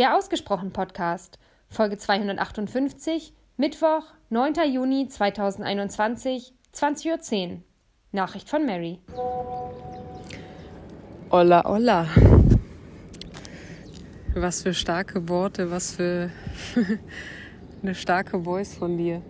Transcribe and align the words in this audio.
Der 0.00 0.16
Ausgesprochen 0.16 0.72
Podcast, 0.72 1.38
Folge 1.68 1.98
258, 1.98 3.34
Mittwoch, 3.58 4.04
9. 4.30 4.54
Juni 4.72 5.06
2021, 5.06 6.54
20.10 6.74 7.50
Uhr. 7.50 7.62
Nachricht 8.10 8.48
von 8.48 8.64
Mary. 8.64 8.98
Olla, 11.28 11.66
olla. 11.66 12.06
Was 14.34 14.62
für 14.62 14.72
starke 14.72 15.28
Worte, 15.28 15.70
was 15.70 15.92
für 15.92 16.30
eine 17.82 17.94
starke 17.94 18.42
Voice 18.42 18.74
von 18.74 18.96
dir. 18.96 19.20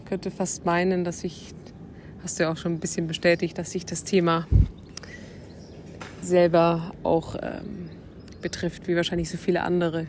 Ich 0.00 0.06
könnte 0.06 0.32
fast 0.32 0.64
meinen, 0.64 1.04
dass 1.04 1.22
ich, 1.22 1.54
hast 2.24 2.40
du 2.40 2.42
ja 2.42 2.50
auch 2.50 2.56
schon 2.56 2.72
ein 2.72 2.80
bisschen 2.80 3.06
bestätigt, 3.06 3.56
dass 3.58 3.70
sich 3.70 3.86
das 3.86 4.02
Thema 4.02 4.48
selber 6.20 6.90
auch 7.04 7.36
ähm, 7.40 7.90
betrifft, 8.44 8.86
wie 8.86 8.94
wahrscheinlich 8.94 9.30
so 9.30 9.38
viele 9.38 9.62
andere. 9.62 10.06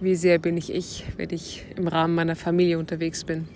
Wie 0.00 0.16
sehr 0.16 0.40
bin 0.40 0.56
ich 0.56 0.74
ich, 0.74 1.04
wenn 1.16 1.30
ich 1.30 1.64
im 1.76 1.86
Rahmen 1.86 2.16
meiner 2.16 2.34
Familie 2.34 2.80
unterwegs 2.80 3.22
bin. 3.22 3.46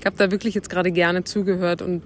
Ich 0.00 0.04
habe 0.04 0.16
da 0.16 0.32
wirklich 0.32 0.54
jetzt 0.54 0.68
gerade 0.68 0.90
gerne 0.90 1.22
zugehört 1.22 1.80
und 1.80 2.02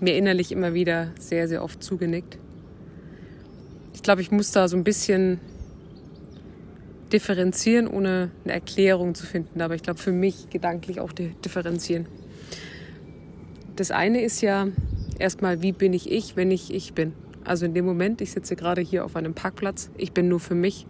mir 0.00 0.16
innerlich 0.16 0.50
immer 0.50 0.72
wieder 0.72 1.12
sehr, 1.20 1.46
sehr 1.46 1.62
oft 1.62 1.82
zugenickt. 1.82 2.38
Ich 3.92 4.02
glaube, 4.02 4.22
ich 4.22 4.30
muss 4.30 4.50
da 4.50 4.66
so 4.66 4.76
ein 4.78 4.84
bisschen 4.84 5.38
differenzieren, 7.12 7.86
ohne 7.86 8.30
eine 8.44 8.54
Erklärung 8.54 9.14
zu 9.14 9.26
finden. 9.26 9.60
Aber 9.60 9.74
ich 9.74 9.82
glaube, 9.82 10.00
für 10.00 10.12
mich 10.12 10.48
gedanklich 10.48 11.00
auch 11.00 11.12
differenzieren. 11.12 12.06
Das 13.76 13.90
eine 13.90 14.22
ist 14.22 14.40
ja 14.40 14.68
erstmal, 15.18 15.60
wie 15.60 15.72
bin 15.72 15.92
ich 15.92 16.10
ich, 16.10 16.34
wenn 16.34 16.50
ich 16.50 16.72
ich 16.72 16.94
bin? 16.94 17.12
Also 17.44 17.66
in 17.66 17.74
dem 17.74 17.84
Moment, 17.84 18.22
ich 18.22 18.32
sitze 18.32 18.56
gerade 18.56 18.80
hier 18.80 19.04
auf 19.04 19.16
einem 19.16 19.34
Parkplatz, 19.34 19.90
ich 19.98 20.12
bin 20.12 20.28
nur 20.28 20.40
für 20.40 20.54
mich. 20.54 20.86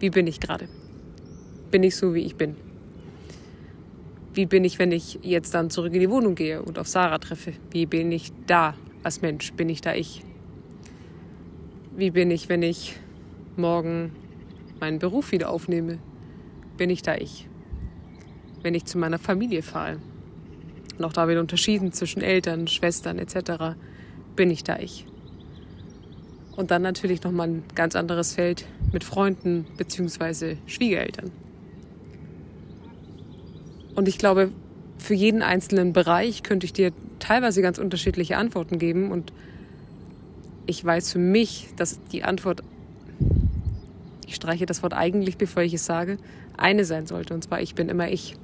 Wie 0.00 0.10
bin 0.10 0.26
ich 0.26 0.40
gerade? 0.40 0.68
Bin 1.70 1.84
ich 1.84 1.94
so, 1.94 2.12
wie 2.12 2.22
ich 2.22 2.34
bin? 2.34 2.56
Wie 4.34 4.46
bin 4.46 4.64
ich, 4.64 4.78
wenn 4.78 4.90
ich 4.90 5.20
jetzt 5.22 5.54
dann 5.54 5.70
zurück 5.70 5.94
in 5.94 6.00
die 6.00 6.10
Wohnung 6.10 6.34
gehe 6.34 6.60
und 6.60 6.78
auf 6.78 6.88
Sarah 6.88 7.18
treffe? 7.18 7.52
Wie 7.70 7.86
bin 7.86 8.10
ich 8.10 8.32
da 8.46 8.74
als 9.04 9.22
Mensch? 9.22 9.52
Bin 9.52 9.68
ich 9.68 9.80
da 9.80 9.94
ich? 9.94 10.24
Wie 11.96 12.10
bin 12.10 12.30
ich, 12.30 12.48
wenn 12.48 12.62
ich 12.62 12.96
morgen 13.56 14.12
meinen 14.80 14.98
Beruf 14.98 15.30
wieder 15.30 15.50
aufnehme? 15.50 15.98
Bin 16.78 16.90
ich 16.90 17.02
da 17.02 17.14
ich? 17.14 17.48
Wenn 18.62 18.74
ich 18.74 18.86
zu 18.86 18.98
meiner 18.98 19.18
Familie 19.18 19.62
fahre? 19.62 19.98
Und 20.98 21.04
auch 21.04 21.12
da 21.12 21.28
wird 21.28 21.38
unterschieden 21.38 21.92
zwischen 21.92 22.22
Eltern, 22.22 22.66
Schwestern 22.66 23.18
etc. 23.18 23.76
Bin 24.34 24.50
ich 24.50 24.64
da 24.64 24.78
ich? 24.78 25.06
Und 26.54 26.70
dann 26.70 26.82
natürlich 26.82 27.22
nochmal 27.22 27.48
ein 27.48 27.64
ganz 27.74 27.96
anderes 27.96 28.34
Feld 28.34 28.66
mit 28.92 29.04
Freunden 29.04 29.66
bzw. 29.78 30.56
Schwiegereltern. 30.66 31.30
Und 33.94 34.08
ich 34.08 34.18
glaube, 34.18 34.50
für 34.98 35.14
jeden 35.14 35.42
einzelnen 35.42 35.92
Bereich 35.92 36.42
könnte 36.42 36.66
ich 36.66 36.72
dir 36.72 36.92
teilweise 37.18 37.62
ganz 37.62 37.78
unterschiedliche 37.78 38.36
Antworten 38.36 38.78
geben. 38.78 39.10
Und 39.10 39.32
ich 40.66 40.84
weiß 40.84 41.12
für 41.12 41.18
mich, 41.18 41.68
dass 41.76 42.00
die 42.12 42.22
Antwort, 42.22 42.62
ich 44.26 44.34
streiche 44.34 44.66
das 44.66 44.82
Wort 44.82 44.94
eigentlich, 44.94 45.36
bevor 45.38 45.62
ich 45.62 45.74
es 45.74 45.84
sage, 45.84 46.18
eine 46.56 46.84
sein 46.84 47.06
sollte. 47.06 47.34
Und 47.34 47.44
zwar, 47.44 47.60
ich 47.60 47.74
bin 47.74 47.88
immer 47.88 48.08
ich. 48.08 48.36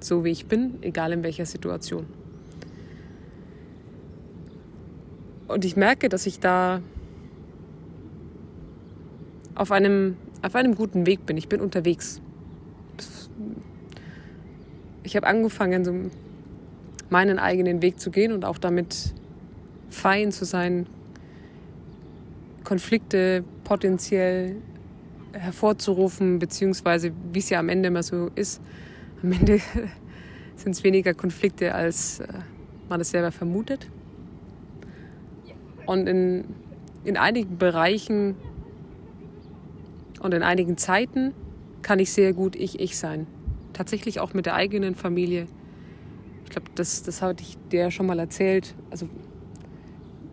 So 0.00 0.24
wie 0.24 0.30
ich 0.30 0.46
bin, 0.46 0.82
egal 0.82 1.12
in 1.12 1.22
welcher 1.22 1.44
Situation. 1.44 2.06
Und 5.46 5.64
ich 5.64 5.76
merke, 5.76 6.08
dass 6.08 6.26
ich 6.26 6.40
da 6.40 6.80
auf 9.60 9.72
einem, 9.72 10.16
auf 10.40 10.54
einem 10.54 10.74
guten 10.74 11.04
Weg 11.04 11.26
bin. 11.26 11.36
Ich 11.36 11.46
bin 11.46 11.60
unterwegs. 11.60 12.22
Ich 15.02 15.16
habe 15.16 15.26
angefangen, 15.26 15.84
so 15.84 15.92
meinen 17.10 17.38
eigenen 17.38 17.82
Weg 17.82 18.00
zu 18.00 18.10
gehen 18.10 18.32
und 18.32 18.46
auch 18.46 18.56
damit 18.56 19.12
fein 19.90 20.32
zu 20.32 20.46
sein, 20.46 20.86
Konflikte 22.64 23.44
potenziell 23.62 24.56
hervorzurufen, 25.32 26.38
beziehungsweise 26.38 27.12
wie 27.30 27.40
es 27.40 27.50
ja 27.50 27.58
am 27.58 27.68
Ende 27.68 27.88
immer 27.88 28.02
so 28.02 28.30
ist, 28.36 28.62
am 29.22 29.32
Ende 29.32 29.60
sind 30.56 30.72
es 30.72 30.82
weniger 30.84 31.12
Konflikte, 31.12 31.74
als 31.74 32.20
äh, 32.20 32.28
man 32.88 33.02
es 33.02 33.10
selber 33.10 33.30
vermutet. 33.30 33.90
Und 35.84 36.06
in, 36.06 36.44
in 37.04 37.18
einigen 37.18 37.58
Bereichen 37.58 38.36
und 40.20 40.32
in 40.34 40.42
einigen 40.42 40.76
Zeiten 40.76 41.34
kann 41.82 41.98
ich 41.98 42.12
sehr 42.12 42.32
gut 42.32 42.54
ich, 42.54 42.78
ich 42.78 42.96
sein. 42.96 43.26
Tatsächlich 43.72 44.20
auch 44.20 44.34
mit 44.34 44.46
der 44.46 44.54
eigenen 44.54 44.94
Familie. 44.94 45.46
Ich 46.44 46.50
glaube, 46.50 46.70
das, 46.74 47.02
das 47.02 47.22
hatte 47.22 47.42
ich 47.42 47.56
dir 47.72 47.90
schon 47.90 48.06
mal 48.06 48.18
erzählt. 48.18 48.74
Also, 48.90 49.08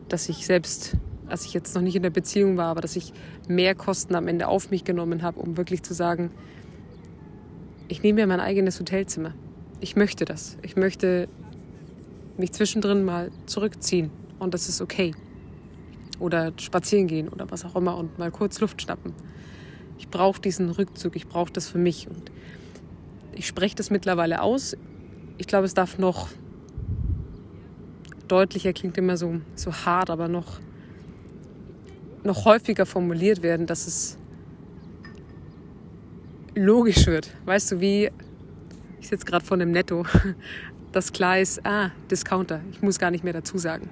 dass 0.10 0.30
ich 0.30 0.46
selbst, 0.46 0.98
als 1.28 1.46
ich 1.46 1.54
jetzt 1.54 1.74
noch 1.76 1.82
nicht 1.82 1.96
in 1.96 2.04
der 2.04 2.10
Beziehung 2.10 2.58
war, 2.58 2.68
aber 2.68 2.82
dass 2.82 2.96
ich 2.96 3.14
mehr 3.48 3.76
Kosten 3.76 4.16
am 4.16 4.28
Ende 4.28 4.48
auf 4.48 4.72
mich 4.72 4.84
genommen 4.84 5.22
habe, 5.22 5.40
um 5.40 5.58
wirklich 5.58 5.84
zu 5.84 5.94
sagen, 5.94 6.32
ich 7.88 8.04
nehme 8.04 8.22
mir 8.22 8.28
mein 8.28 8.40
eigenes 8.40 8.80
Hotelzimmer. 8.80 9.34
Ich 9.80 9.96
möchte 9.96 10.26
das. 10.26 10.58
Ich 10.62 10.76
möchte 10.76 11.30
mich 12.38 12.52
zwischendrin 12.52 13.06
mal 13.06 13.32
zurückziehen 13.46 14.12
und 14.40 14.54
das 14.54 14.68
ist 14.68 14.82
okay. 14.82 15.14
Oder 16.20 16.52
spazieren 16.58 17.08
gehen 17.08 17.30
oder 17.30 17.50
was 17.52 17.64
auch 17.64 17.76
immer 17.76 17.96
und 17.98 18.18
mal 18.18 18.32
kurz 18.32 18.60
Luft 18.60 18.82
schnappen. 18.82 19.14
Ich 19.98 20.10
brauche 20.10 20.42
diesen 20.42 20.70
Rückzug, 20.70 21.16
ich 21.16 21.28
brauche 21.28 21.52
das 21.52 21.70
für 21.70 21.78
mich. 21.78 22.08
Und 22.08 22.32
ich 23.34 23.48
spreche 23.48 23.76
das 23.76 23.90
mittlerweile 23.90 24.42
aus. 24.42 24.76
Ich 25.38 25.48
glaube, 25.48 25.66
es 25.66 25.74
darf 25.74 25.98
noch 25.98 26.30
deutlicher, 28.28 28.74
klingt 28.74 28.98
immer 28.98 29.18
so, 29.18 29.40
so 29.56 29.72
hart, 29.74 30.10
aber 30.10 30.28
noch, 30.28 30.60
noch 32.24 32.46
häufiger 32.46 32.86
formuliert 32.86 33.42
werden, 33.42 33.68
dass 33.68 33.88
es 33.88 34.18
logisch 36.56 37.08
wird. 37.08 37.34
Weißt 37.46 37.72
du, 37.72 37.80
wie 37.80 38.10
ich 39.00 39.08
sitze 39.10 39.26
gerade 39.26 39.46
vor 39.46 39.56
einem 39.56 39.72
Netto, 39.72 40.06
das 40.92 41.14
klar 41.14 41.40
ist, 41.40 41.66
ah, 41.66 41.92
Discounter, 42.12 42.62
ich 42.72 42.82
muss 42.82 43.00
gar 43.00 43.12
nicht 43.12 43.24
mehr 43.24 43.34
dazu 43.34 43.58
sagen. 43.58 43.90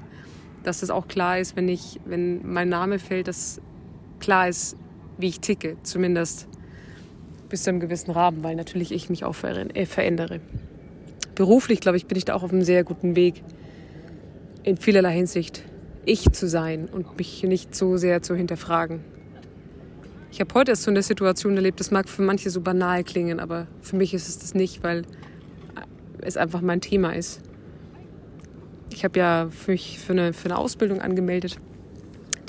Dass 0.64 0.80
das 0.80 0.90
auch 0.90 1.08
klar 1.08 1.40
ist, 1.40 1.56
wenn 1.56 1.70
ich, 1.70 2.00
wenn 2.06 2.52
mein 2.52 2.70
Name 2.70 3.00
fällt, 3.00 3.28
dass 3.28 3.62
klar 4.20 4.50
ist, 4.50 4.76
wie 5.18 5.28
ich 5.28 5.40
ticke, 5.40 5.78
zumindest 5.84 6.48
bis 7.50 7.64
zu 7.64 7.70
einem 7.70 7.80
gewissen 7.80 8.12
Rahmen, 8.12 8.44
weil 8.44 8.56
natürlich 8.56 8.92
ich 8.92 9.10
mich 9.10 9.24
auch 9.24 9.36
äh, 9.44 9.86
verändere. 9.86 10.40
Beruflich, 11.36 11.80
glaube 11.80 11.98
ich, 11.98 12.06
bin 12.06 12.18
ich 12.18 12.26
da 12.26 12.34
auch 12.34 12.44
auf 12.44 12.52
einem 12.52 12.64
sehr 12.64 12.84
guten 12.84 13.16
Weg, 13.16 13.44
in 14.64 14.78
vielerlei 14.78 15.14
Hinsicht 15.14 15.64
ich 16.06 16.32
zu 16.32 16.48
sein 16.48 16.88
und 16.92 17.18
mich 17.18 17.44
nicht 17.44 17.76
so 17.76 17.98
sehr 17.98 18.22
zu 18.22 18.36
hinterfragen. 18.36 19.02
Ich 20.32 20.40
habe 20.40 20.54
heute 20.54 20.72
erst 20.72 20.84
so 20.84 20.92
eine 20.92 21.02
Situation 21.02 21.56
erlebt, 21.56 21.80
das 21.80 21.92
mag 21.92 22.10
für 22.10 22.22
manche 22.22 22.50
so 22.50 22.62
banal 22.62 23.04
klingen, 23.04 23.40
aber 23.40 23.68
für 23.82 23.96
mich 23.96 24.14
ist 24.14 24.28
es 24.28 24.40
das 24.40 24.54
nicht, 24.54 24.84
weil 24.84 25.04
es 26.22 26.38
einfach 26.38 26.62
mein 26.62 26.82
Thema 26.82 27.16
ist. 27.16 27.42
Ich 28.92 29.04
habe 29.04 29.18
ja 29.20 29.48
für 29.50 29.72
mich 29.72 30.00
für 30.00 30.14
eine, 30.14 30.34
für 30.34 30.46
eine 30.46 30.58
Ausbildung 30.58 31.02
angemeldet, 31.02 31.58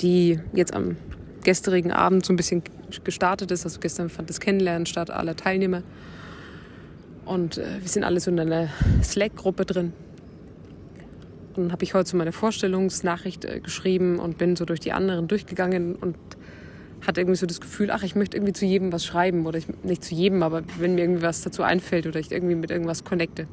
die 0.01 0.39
jetzt 0.53 0.73
am 0.73 0.97
gestrigen 1.47 1.93
Abend 1.93 2.25
so 2.25 2.33
ein 2.33 2.35
bisschen 2.35 2.61
gestartet 3.05 3.51
ist. 3.51 3.63
Also 3.63 3.79
gestern 3.79 4.09
fand 4.09 4.29
das 4.29 4.41
Kennenlernen 4.41 4.85
statt 4.85 5.09
aller 5.09 5.33
Teilnehmer. 5.33 5.81
Und 7.23 7.57
äh, 7.57 7.63
wir 7.79 7.87
sind 7.87 8.03
alle 8.03 8.19
so 8.19 8.29
in 8.29 8.37
einer 8.37 8.67
Slack-Gruppe 9.01 9.63
drin. 9.63 9.93
Und 11.55 11.63
dann 11.63 11.71
habe 11.71 11.85
ich 11.85 11.93
heute 11.93 12.09
so 12.09 12.17
meine 12.17 12.33
Vorstellungsnachricht 12.33 13.45
äh, 13.45 13.61
geschrieben 13.61 14.19
und 14.19 14.37
bin 14.37 14.57
so 14.57 14.65
durch 14.65 14.81
die 14.81 14.91
anderen 14.91 15.29
durchgegangen 15.29 15.95
und 15.95 16.17
hatte 17.07 17.21
irgendwie 17.21 17.37
so 17.37 17.45
das 17.45 17.61
Gefühl, 17.61 17.91
ach, 17.91 18.03
ich 18.03 18.13
möchte 18.13 18.35
irgendwie 18.35 18.51
zu 18.51 18.65
jedem 18.65 18.91
was 18.91 19.05
schreiben. 19.05 19.45
Oder 19.45 19.59
ich, 19.59 19.67
nicht 19.83 20.03
zu 20.03 20.15
jedem, 20.15 20.43
aber 20.43 20.63
wenn 20.79 20.95
mir 20.95 21.01
irgendwie 21.05 21.21
was 21.21 21.43
dazu 21.43 21.63
einfällt 21.63 22.07
oder 22.07 22.19
ich 22.19 22.29
irgendwie 22.29 22.55
mit 22.55 22.71
irgendwas 22.71 23.05
connecte. 23.05 23.47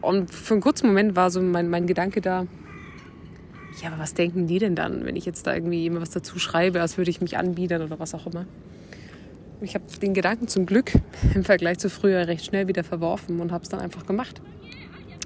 Und 0.00 0.32
für 0.32 0.54
einen 0.54 0.60
kurzen 0.60 0.88
Moment 0.88 1.14
war 1.14 1.30
so 1.30 1.40
mein, 1.40 1.70
mein 1.70 1.86
Gedanke 1.86 2.20
da, 2.20 2.48
ja, 3.82 3.88
aber 3.88 3.98
was 3.98 4.14
denken 4.14 4.46
die 4.46 4.58
denn 4.58 4.74
dann, 4.74 5.04
wenn 5.04 5.16
ich 5.16 5.26
jetzt 5.26 5.46
da 5.46 5.54
irgendwie 5.54 5.86
immer 5.86 6.00
was 6.00 6.10
dazu 6.10 6.38
schreibe, 6.38 6.80
als 6.80 6.96
würde 6.96 7.10
ich 7.10 7.20
mich 7.20 7.36
anbiedern 7.36 7.82
oder 7.82 7.98
was 7.98 8.14
auch 8.14 8.26
immer? 8.26 8.46
Ich 9.60 9.74
habe 9.74 9.84
den 10.00 10.14
Gedanken 10.14 10.48
zum 10.48 10.66
Glück 10.66 10.92
im 11.34 11.44
Vergleich 11.44 11.78
zu 11.78 11.90
früher 11.90 12.26
recht 12.26 12.44
schnell 12.44 12.68
wieder 12.68 12.84
verworfen 12.84 13.40
und 13.40 13.52
habe 13.52 13.64
es 13.64 13.68
dann 13.68 13.80
einfach 13.80 14.06
gemacht. 14.06 14.40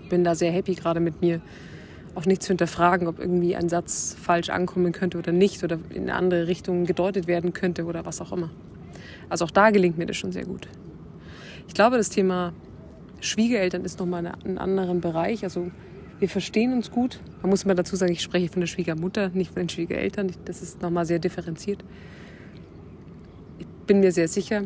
Bin 0.08 0.25
da 0.25 0.35
sehr 0.35 0.50
happy 0.50 0.75
gerade 0.75 0.99
mit 0.99 1.20
mir, 1.20 1.41
auch 2.17 2.26
nicht 2.26 2.43
zu 2.43 2.49
hinterfragen, 2.49 3.06
ob 3.06 3.20
irgendwie 3.20 3.55
ein 3.55 3.69
Satz 3.69 4.17
falsch 4.20 4.50
ankommen 4.50 4.93
könnte 4.93 5.19
oder 5.19 5.31
nicht 5.31 5.62
oder 5.62 5.79
in 5.91 6.03
eine 6.03 6.14
andere 6.14 6.49
Richtung 6.49 6.85
gedeutet 6.85 7.29
werden 7.29 7.53
könnte 7.53 7.85
oder 7.85 8.05
was 8.05 8.20
auch 8.20 8.32
immer. 8.32 8.50
Also 9.29 9.44
auch 9.44 9.50
da 9.53 9.70
gelingt 9.70 9.96
mir 9.96 10.06
das 10.06 10.17
schon 10.17 10.32
sehr 10.32 10.44
gut. 10.44 10.67
Ich 11.69 11.75
glaube, 11.75 11.96
das 11.96 12.08
Thema 12.08 12.53
Schwiegereltern 13.20 13.85
ist 13.85 14.00
nochmal 14.00 14.32
ein 14.44 14.58
anderer 14.58 14.94
Bereich. 14.94 15.44
Also 15.44 15.70
Wir 16.20 16.28
verstehen 16.28 16.75
uns 16.75 16.90
gut. 16.90 17.19
Man 17.40 17.49
muss 17.49 17.64
mal 17.64 17.75
dazu 17.75 17.96
sagen, 17.96 18.12
ich 18.12 18.20
spreche 18.20 18.50
von 18.50 18.61
der 18.61 18.67
Schwiegermutter, 18.67 19.31
nicht 19.31 19.55
von 19.55 19.62
den 19.62 19.69
Schwiegereltern. 19.70 20.31
Das 20.44 20.61
ist 20.61 20.82
nochmal 20.82 21.06
sehr 21.06 21.19
differenziert. 21.19 21.82
Ich 23.58 23.67
bin 23.87 24.00
mir 24.00 24.12
sehr 24.12 24.28
sicher, 24.28 24.64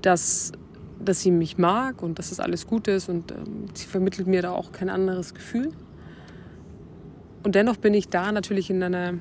dass, 0.00 0.52
dass 1.04 1.20
sie 1.20 1.32
mich 1.32 1.58
mag 1.58 2.00
und 2.00 2.20
dass 2.20 2.28
das 2.28 2.38
alles 2.38 2.68
gut 2.68 2.86
ist 2.86 3.08
und 3.08 3.32
ähm, 3.32 3.64
sie 3.74 3.86
vermittelt 3.86 4.28
mir 4.28 4.40
da 4.40 4.52
auch 4.52 4.70
kein 4.70 4.88
anderes 4.88 5.34
Gefühl. 5.34 5.72
Und 7.42 7.56
dennoch 7.56 7.76
bin 7.76 7.92
ich 7.92 8.08
da 8.08 8.30
natürlich 8.30 8.70
in 8.70 8.80
einer, 8.80 9.14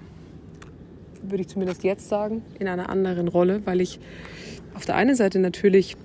würde 1.23 1.41
ich 1.41 1.47
zumindest 1.47 1.83
jetzt 1.83 2.07
sagen, 2.07 2.43
in 2.59 2.67
einer 2.67 2.89
anderen 2.89 3.27
Rolle, 3.27 3.65
weil 3.65 3.81
ich 3.81 3.99
auf 4.75 4.85
der 4.85 4.95
einen 4.95 5.15
Seite 5.15 5.39
natürlich 5.39 5.97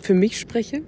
für 0.00 0.14
mich 0.14 0.40
spreche 0.40 0.80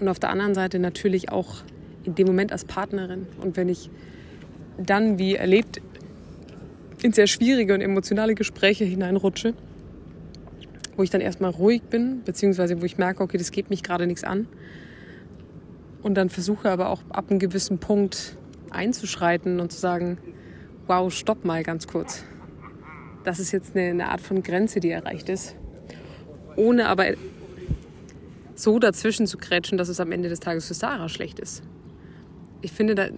und 0.00 0.08
auf 0.08 0.18
der 0.18 0.30
anderen 0.30 0.54
Seite 0.54 0.78
natürlich 0.78 1.30
auch 1.30 1.62
in 2.04 2.14
dem 2.14 2.26
Moment 2.26 2.52
als 2.52 2.64
Partnerin. 2.64 3.26
Und 3.40 3.56
wenn 3.56 3.68
ich 3.68 3.90
dann, 4.78 5.18
wie 5.18 5.34
erlebt, 5.34 5.80
in 7.02 7.12
sehr 7.12 7.26
schwierige 7.26 7.74
und 7.74 7.80
emotionale 7.80 8.34
Gespräche 8.34 8.84
hineinrutsche, 8.84 9.54
wo 10.96 11.02
ich 11.02 11.10
dann 11.10 11.20
erstmal 11.20 11.50
ruhig 11.50 11.82
bin, 11.82 12.22
beziehungsweise 12.24 12.80
wo 12.80 12.84
ich 12.84 12.98
merke, 12.98 13.22
okay, 13.22 13.36
das 13.36 13.50
geht 13.50 13.70
mich 13.70 13.82
gerade 13.82 14.06
nichts 14.06 14.24
an. 14.24 14.46
Und 16.02 16.14
dann 16.14 16.28
versuche 16.28 16.70
aber 16.70 16.90
auch 16.90 17.02
ab 17.10 17.30
einem 17.30 17.38
gewissen 17.38 17.78
Punkt 17.78 18.36
einzuschreiten 18.70 19.60
und 19.60 19.72
zu 19.72 19.78
sagen, 19.78 20.18
wow, 20.86 21.12
stopp 21.12 21.44
mal 21.44 21.62
ganz 21.62 21.86
kurz. 21.86 22.24
Das 23.24 23.38
ist 23.38 23.52
jetzt 23.52 23.76
eine, 23.76 24.08
Art 24.08 24.20
von 24.20 24.42
Grenze, 24.42 24.80
die 24.80 24.90
erreicht 24.90 25.28
ist. 25.28 25.56
Ohne 26.56 26.88
aber 26.88 27.06
so 28.54 28.78
dazwischen 28.78 29.26
zu 29.26 29.38
kretschen, 29.38 29.78
dass 29.78 29.88
es 29.88 29.98
am 29.98 30.12
Ende 30.12 30.28
des 30.28 30.40
Tages 30.40 30.66
für 30.66 30.74
Sarah 30.74 31.08
schlecht 31.08 31.38
ist. 31.38 31.62
Ich 32.64 32.72
finde, 32.72 32.94
da, 32.94 33.08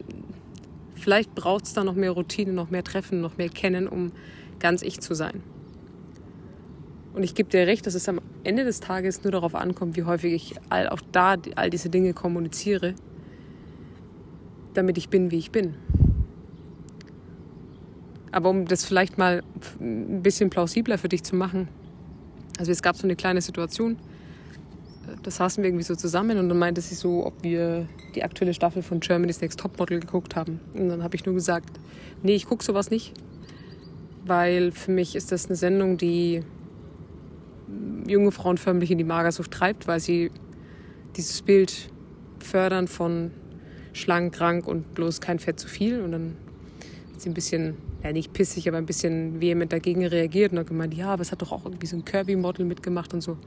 vielleicht 0.96 1.37
braucht 1.37 1.66
es 1.66 1.72
da 1.72 1.84
noch 1.84 1.94
mehr 1.94 2.10
Routine, 2.10 2.52
noch 2.52 2.70
mehr 2.70 2.82
Treffen, 2.82 3.20
noch 3.20 3.37
mehr 3.37 3.48
Kennen, 3.48 3.87
um 3.87 4.10
ganz 4.58 4.82
ich 4.82 5.00
zu 5.00 5.14
sein. 5.14 5.40
Und 7.14 7.22
ich 7.22 7.37
gebe 7.37 7.48
dir 7.48 7.64
recht, 7.69 7.87
dass 7.87 7.94
es 7.94 8.08
am 8.08 8.20
Ende 8.43 8.64
des 8.64 8.81
Tages 8.81 9.22
nur 9.22 9.31
darauf 9.31 9.54
ankommt, 9.54 9.96
wie 9.96 10.02
häufig 10.02 10.32
ich 10.32 10.54
all, 10.69 10.88
auch 10.88 11.00
da 11.12 11.37
all 11.54 11.70
diese 11.70 11.90
Dinge 11.90 12.12
kommuniziere, 12.12 12.96
damit 14.75 14.98
ich 14.98 15.10
bin, 15.10 15.31
wie 15.31 15.38
ich 15.38 15.52
bin. 15.52 15.75
Aber 18.32 18.50
um 18.50 18.66
das 18.66 18.84
vielleicht 18.84 19.16
mal 19.16 19.44
ein 19.81 20.22
bisschen 20.22 20.50
plausibler 20.50 20.99
für 20.99 21.08
dich 21.08 21.22
zu 21.22 21.37
machen, 21.37 21.69
also 22.58 22.72
es 22.72 22.82
gab 22.82 22.96
so 22.96 23.04
eine 23.04 23.14
kleine 23.14 23.42
Situation, 23.42 23.96
da 25.23 25.31
saßen 25.31 25.62
wir 25.62 25.69
irgendwie 25.69 25.85
so 25.85 25.94
zusammen 25.94 26.38
und 26.38 26.49
dann 26.49 26.58
meinte 26.58 26.81
sie 26.81 26.94
so, 26.94 27.26
ob 27.26 27.43
wir 27.43 27.88
die 28.14 28.25
aktuelle 28.25 28.55
Staffel 28.55 28.82
von 28.82 29.00
Germany's 29.00 29.41
Next 29.41 29.61
Topmodel 29.61 30.00
geguckt 30.00 30.37
haben. 30.37 30.61
Und 30.75 30.88
dann 30.88 31.03
habe 31.03 31.17
ich 31.17 31.25
nur 31.25 31.35
gesagt, 31.35 31.81
nee, 32.23 32.35
ich 32.35 32.47
gucke 32.47 32.64
sowas 32.64 32.91
nicht, 32.91 33.12
weil 34.25 34.73
für 34.73 34.91
mich 34.91 35.17
ist 35.17 35.32
das 35.32 35.47
eine 35.47 35.56
Sendung, 35.56 35.97
die 35.97 36.43
junge 38.06 38.32
Frauen 38.32 38.58
förmlich 38.58 38.91
in 38.91 38.99
die 38.99 39.05
Magersucht 39.05 39.50
treibt, 39.50 39.88
weil 39.88 40.00
sie 40.00 40.31
dieses 41.17 41.43
Bild 41.43 41.91
fördern 42.38 42.88
von 42.88 43.31
schlank, 43.93 44.35
krank 44.35 44.67
und 44.69 44.94
bloß 44.94 45.20
kein 45.20 45.38
Fett 45.38 45.59
zu 45.59 45.69
viel. 45.69 46.00
Und 46.00 46.12
dann 46.12 46.37
hat 47.12 47.20
sie 47.20 47.31
ein 47.31 47.35
bisschen, 47.35 47.75
ja 48.05 48.12
nicht 48.12 48.32
pissig, 48.32 48.69
aber 48.69 48.79
ein 48.79 48.87
bisschen 48.87 49.41
vehement 49.41 49.73
dagegen 49.73 50.06
reagiert 50.06 50.52
und 50.52 50.59
hat 50.59 50.69
gemeint, 50.69 50.94
ja, 50.94 51.09
aber 51.09 51.23
es 51.23 51.32
hat 51.32 51.43
doch 51.43 51.52
auch 51.52 51.64
irgendwie 51.64 51.87
so 51.87 51.97
ein 51.97 52.05
Kirby-Model 52.05 52.64
mitgemacht 52.64 53.14
und 53.14 53.20
so. 53.20 53.38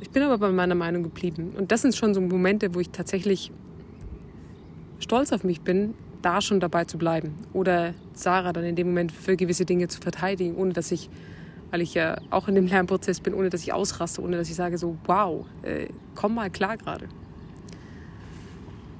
Ich 0.00 0.10
bin 0.10 0.22
aber 0.22 0.38
bei 0.38 0.52
meiner 0.52 0.74
Meinung 0.74 1.02
geblieben. 1.02 1.54
Und 1.56 1.72
das 1.72 1.82
sind 1.82 1.94
schon 1.94 2.14
so 2.14 2.20
Momente, 2.20 2.74
wo 2.74 2.80
ich 2.80 2.90
tatsächlich 2.90 3.50
stolz 5.00 5.32
auf 5.32 5.42
mich 5.42 5.60
bin, 5.60 5.94
da 6.22 6.40
schon 6.40 6.60
dabei 6.60 6.84
zu 6.84 6.98
bleiben. 6.98 7.34
Oder 7.52 7.94
Sarah 8.12 8.52
dann 8.52 8.64
in 8.64 8.76
dem 8.76 8.88
Moment 8.88 9.10
für 9.12 9.36
gewisse 9.36 9.64
Dinge 9.64 9.88
zu 9.88 10.00
verteidigen, 10.00 10.56
ohne 10.56 10.72
dass 10.72 10.92
ich, 10.92 11.10
weil 11.70 11.80
ich 11.80 11.94
ja 11.94 12.18
auch 12.30 12.48
in 12.48 12.54
dem 12.54 12.66
Lernprozess 12.66 13.20
bin, 13.20 13.34
ohne 13.34 13.50
dass 13.50 13.62
ich 13.62 13.72
ausraste, 13.72 14.22
ohne 14.22 14.36
dass 14.36 14.48
ich 14.48 14.54
sage 14.54 14.78
so, 14.78 14.96
wow, 15.06 15.44
äh, 15.62 15.88
komm 16.14 16.34
mal 16.36 16.50
klar 16.50 16.76
gerade. 16.76 17.08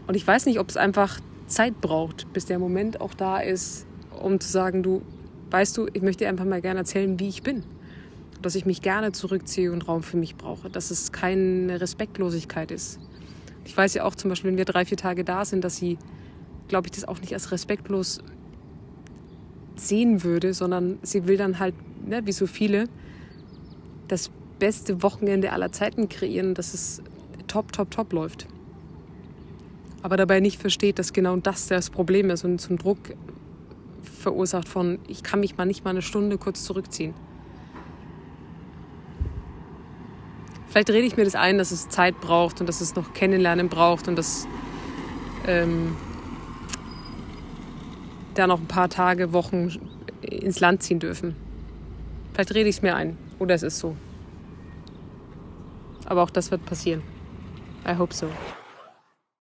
Und 0.07 0.15
ich 0.15 0.27
weiß 0.27 0.47
nicht, 0.47 0.59
ob 0.59 0.69
es 0.69 0.77
einfach 0.77 1.21
Zeit 1.47 1.81
braucht, 1.81 2.33
bis 2.33 2.47
der 2.47 2.59
Moment 2.59 3.01
auch 3.01 3.15
da 3.15 3.39
ist, 3.39 3.87
um 4.21 4.41
zu 4.41 4.51
sagen, 4.51 4.83
du, 4.83 5.03
weißt 5.51 5.77
du, 5.77 5.87
ich 5.93 6.03
möchte 6.03 6.25
dir 6.25 6.29
einfach 6.29 6.45
mal 6.45 6.61
gerne 6.61 6.81
erzählen, 6.81 7.19
wie 7.21 7.29
ich 7.29 7.43
bin 7.43 7.63
dass 8.43 8.55
ich 8.55 8.67
mich 8.67 8.83
gerne 8.83 9.13
zurückziehe 9.13 9.73
und 9.73 9.87
Raum 9.89 10.03
für 10.03 10.17
mich 10.17 10.37
brauche, 10.37 10.71
dass 10.71 10.91
es 10.91 11.13
keine 11.13 11.81
Respektlosigkeit 11.81 12.71
ist. 12.71 12.99
Ich 13.65 13.77
weiß 13.77 13.95
ja 13.95 14.05
auch 14.05 14.15
zum 14.15 14.31
Beispiel, 14.31 14.51
wenn 14.51 14.59
wir 14.59 14.65
drei, 14.65 14.85
vier 14.85 14.97
Tage 14.97 15.25
da 15.25 15.45
sind, 15.45 15.65
dass 15.65 15.77
sie, 15.77 15.99
glaube 16.69 16.87
ich, 16.87 16.93
das 16.93 17.07
auch 17.07 17.21
nicht 17.21 17.35
als 17.35 17.53
respektlos 17.53 18.21
sehen 19.77 20.25
würde, 20.25 20.55
sondern 20.55 20.99
sie 21.03 21.27
will 21.27 21.37
dann 21.37 21.59
halt, 21.59 21.75
ne, 22.07 22.25
wie 22.25 22.33
so 22.33 22.47
viele, 22.47 22.85
das 24.09 24.31
beste 24.59 25.03
Wochenende 25.03 25.53
aller 25.53 25.71
Zeiten 25.71 26.09
kreieren, 26.09 26.55
dass 26.55 26.75
es 26.75 27.03
top, 27.47 27.73
top, 27.73 27.91
top 27.91 28.13
läuft. 28.13 28.47
Aber 30.03 30.17
dabei 30.17 30.41
nicht 30.41 30.61
versteht, 30.61 30.99
dass 30.99 31.13
genau 31.13 31.37
das 31.37 31.67
das 31.67 31.91
Problem 31.91 32.31
ist 32.31 32.45
und 32.45 32.61
zum 32.61 32.79
Druck 32.79 32.99
verursacht 34.03 34.69
von, 34.69 34.99
ich 35.09 35.23
kann 35.23 35.41
mich 35.41 35.57
mal 35.57 35.65
nicht 35.65 35.85
mal 35.85 35.91
eine 35.91 36.03
Stunde 36.03 36.39
kurz 36.39 36.65
zurückziehen. 36.65 37.15
Vielleicht 40.79 40.91
rede 40.91 41.07
ich 41.09 41.17
mir 41.17 41.25
das 41.25 41.35
ein, 41.35 41.59
dass 41.59 41.73
es 41.73 41.89
Zeit 41.89 42.21
braucht 42.21 42.61
und 42.61 42.69
dass 42.69 42.81
es 42.81 42.95
noch 42.95 43.13
Kennenlernen 43.13 43.69
braucht 43.69 44.07
und 44.07 44.15
dass 44.15 44.47
ähm, 45.45 45.97
da 48.35 48.47
noch 48.47 48.61
ein 48.61 48.69
paar 48.69 48.89
Tage, 48.89 49.33
Wochen 49.33 49.73
ins 50.21 50.61
Land 50.61 50.85
ziehen 50.85 51.01
dürfen. 51.01 51.35
Vielleicht 52.33 52.55
rede 52.55 52.69
ich 52.69 52.77
es 52.77 52.83
mir 52.83 52.95
ein 52.95 53.19
oder 53.41 53.57
es 53.57 53.65
ist 53.65 53.81
so. 53.81 53.97
Aber 56.07 56.23
auch 56.23 56.31
das 56.31 56.53
wird 56.53 56.65
passieren. 56.65 57.03
I 57.85 57.99
hope 57.99 58.15
so. 58.15 58.29